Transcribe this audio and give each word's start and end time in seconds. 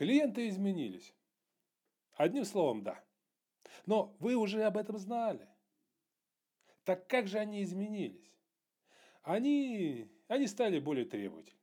Клиенты 0.00 0.48
изменились. 0.48 1.14
Одним 2.14 2.46
словом, 2.46 2.82
да. 2.82 3.04
Но 3.84 4.16
вы 4.18 4.34
уже 4.34 4.62
об 4.62 4.78
этом 4.78 4.96
знали. 4.96 5.46
Так 6.84 7.06
как 7.06 7.28
же 7.28 7.36
они 7.36 7.62
изменились? 7.62 8.32
Они, 9.20 10.10
они 10.26 10.46
стали 10.46 10.78
более 10.78 11.04
требовательны. 11.04 11.60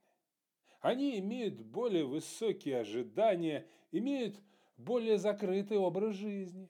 Они 0.81 1.18
имеют 1.18 1.63
более 1.63 2.05
высокие 2.05 2.81
ожидания, 2.81 3.68
имеют 3.91 4.39
более 4.77 5.17
закрытый 5.17 5.79
образ 5.79 6.13
жизни. 6.13 6.69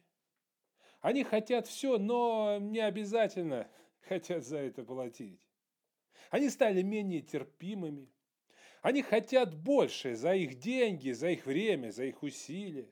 Они 1.02 1.25
хотят 1.25 1.68
все, 1.68 1.97
но 1.97 2.59
не 2.61 2.79
обязательно 2.79 3.70
хотят 4.07 4.45
за 4.45 4.59
это 4.59 4.86
платить. 4.86 5.45
Они 6.29 6.49
стали 6.49 6.81
менее 6.81 7.21
терпимыми. 7.23 8.09
Они 8.82 9.02
хотят 9.02 9.55
больше 9.55 10.16
за 10.16 10.36
их 10.36 10.59
деньги, 10.59 11.12
за 11.12 11.30
их 11.30 11.46
время, 11.46 11.91
за 11.91 12.05
их 12.05 12.23
усилия. 12.23 12.90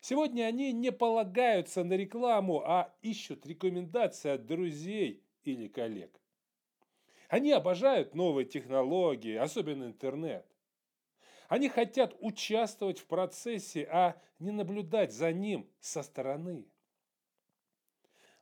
Сегодня 0.00 0.44
они 0.44 0.72
не 0.72 0.92
полагаются 0.92 1.82
на 1.82 1.94
рекламу, 1.94 2.62
а 2.64 2.94
ищут 3.02 3.46
рекомендации 3.46 4.30
от 4.30 4.46
друзей 4.46 5.24
или 5.42 5.68
коллег. 5.68 6.20
Они 7.28 7.50
обожают 7.50 8.14
новые 8.14 8.44
технологии, 8.44 9.34
особенно 9.34 9.84
интернет. 9.84 10.46
Они 11.48 11.68
хотят 11.68 12.14
участвовать 12.20 12.98
в 12.98 13.06
процессе, 13.06 13.88
а 13.90 14.20
не 14.38 14.50
наблюдать 14.50 15.12
за 15.12 15.32
ним 15.32 15.68
со 15.80 16.02
стороны. 16.02 16.68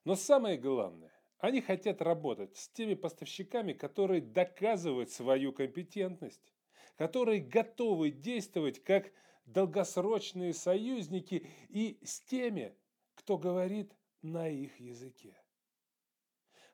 Но 0.04 0.16
самое 0.16 0.58
главное, 0.58 1.13
они 1.44 1.60
хотят 1.60 2.00
работать 2.00 2.56
с 2.56 2.68
теми 2.68 2.94
поставщиками, 2.94 3.74
которые 3.74 4.22
доказывают 4.22 5.10
свою 5.10 5.52
компетентность, 5.52 6.54
которые 6.96 7.40
готовы 7.40 8.10
действовать 8.10 8.82
как 8.82 9.12
долгосрочные 9.44 10.54
союзники 10.54 11.46
и 11.68 11.98
с 12.02 12.20
теми, 12.22 12.74
кто 13.14 13.36
говорит 13.36 13.92
на 14.22 14.48
их 14.48 14.80
языке. 14.80 15.36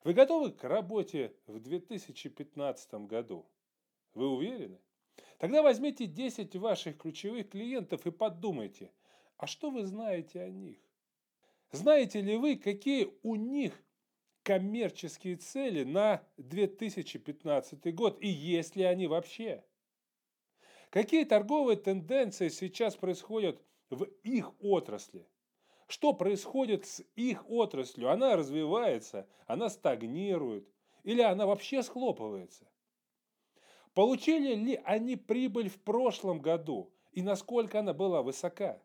Вы 0.04 0.14
готовы 0.14 0.52
к 0.52 0.62
работе 0.62 1.34
в 1.46 1.58
2015 1.58 2.94
году? 3.06 3.50
Вы 4.14 4.28
уверены? 4.28 4.80
Тогда 5.38 5.62
возьмите 5.62 6.06
10 6.06 6.54
ваших 6.56 6.96
ключевых 6.98 7.50
клиентов 7.50 8.06
и 8.06 8.12
подумайте, 8.12 8.92
а 9.36 9.48
что 9.48 9.70
вы 9.70 9.84
знаете 9.84 10.40
о 10.42 10.48
них? 10.48 10.78
Знаете 11.72 12.20
ли 12.20 12.36
вы, 12.36 12.56
какие 12.56 13.12
у 13.22 13.34
них 13.34 13.72
коммерческие 14.42 15.36
цели 15.36 15.84
на 15.84 16.22
2015 16.36 17.94
год 17.94 18.18
и 18.20 18.28
есть 18.28 18.76
ли 18.76 18.84
они 18.84 19.06
вообще? 19.06 19.64
Какие 20.90 21.24
торговые 21.24 21.76
тенденции 21.76 22.48
сейчас 22.48 22.96
происходят 22.96 23.62
в 23.90 24.04
их 24.22 24.52
отрасли? 24.60 25.28
Что 25.86 26.12
происходит 26.12 26.86
с 26.86 27.02
их 27.16 27.48
отраслью? 27.50 28.10
Она 28.10 28.36
развивается, 28.36 29.28
она 29.46 29.68
стагнирует 29.68 30.68
или 31.02 31.22
она 31.22 31.46
вообще 31.46 31.82
схлопывается? 31.82 32.66
Получили 33.94 34.54
ли 34.54 34.80
они 34.84 35.16
прибыль 35.16 35.68
в 35.68 35.80
прошлом 35.80 36.40
году 36.40 36.92
и 37.12 37.22
насколько 37.22 37.80
она 37.80 37.92
была 37.92 38.22
высока? 38.22 38.80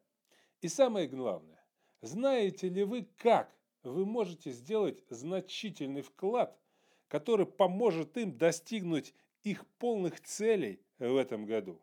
И 0.61 0.67
самое 0.67 1.08
главное, 1.08 1.64
знаете 2.02 2.70
ли 2.70 2.83
вы, 2.83 3.08
как 3.17 3.56
вы 3.86 4.05
можете 4.05 4.52
сделать 4.52 5.03
значительный 5.09 6.02
вклад, 6.02 6.59
который 7.08 7.45
поможет 7.45 8.17
им 8.17 8.38
достигнуть 8.38 9.14
их 9.44 9.66
полных 9.77 10.22
целей 10.22 10.81
в 11.00 11.16
этом 11.16 11.45
году? 11.45 11.80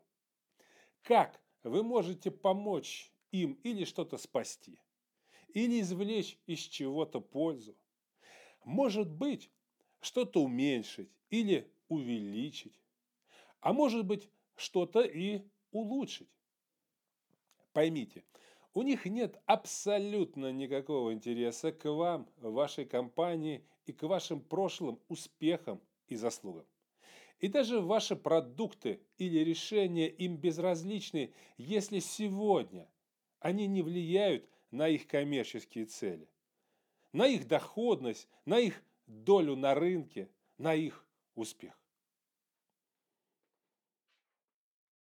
Как 1.01 1.39
вы 1.63 1.83
можете 1.83 2.31
помочь 2.31 3.11
им 3.31 3.53
или 3.63 3.85
что-то 3.85 4.17
спасти, 4.17 4.79
или 5.53 5.81
извлечь 5.81 6.37
из 6.45 6.59
чего-то 6.59 7.19
пользу? 7.19 7.75
Может 8.63 9.09
быть, 9.09 9.49
что-то 10.01 10.41
уменьшить 10.41 11.09
или 11.29 11.71
увеличить, 11.87 12.79
а 13.59 13.73
может 13.73 14.05
быть, 14.05 14.29
что-то 14.55 15.01
и 15.01 15.41
улучшить. 15.71 16.29
Поймите, 17.71 18.23
у 18.73 18.81
них 18.81 19.05
нет 19.05 19.39
абсолютно 19.45 20.51
никакого 20.51 21.13
интереса 21.13 21.71
к 21.71 21.89
вам, 21.89 22.27
вашей 22.37 22.85
компании 22.85 23.63
и 23.85 23.93
к 23.93 24.03
вашим 24.03 24.41
прошлым 24.41 24.99
успехам 25.07 25.81
и 26.07 26.15
заслугам. 26.15 26.65
И 27.39 27.47
даже 27.47 27.81
ваши 27.81 28.15
продукты 28.15 29.01
или 29.17 29.39
решения 29.39 30.07
им 30.07 30.37
безразличны, 30.37 31.33
если 31.57 31.99
сегодня 31.99 32.87
они 33.39 33.67
не 33.67 33.81
влияют 33.81 34.47
на 34.71 34.87
их 34.87 35.07
коммерческие 35.07 35.85
цели, 35.85 36.29
на 37.11 37.27
их 37.27 37.47
доходность, 37.47 38.27
на 38.45 38.59
их 38.59 38.81
долю 39.07 39.55
на 39.55 39.75
рынке, 39.75 40.29
на 40.57 40.73
их 40.73 41.05
успех. 41.35 41.77